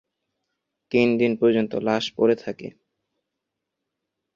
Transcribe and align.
তিন 0.91 1.07
দিন 1.17 1.31
পর্যন্ত 1.41 1.73
লাশ 1.87 2.05
পড়ে 2.17 2.35
থাকে। 2.35 2.67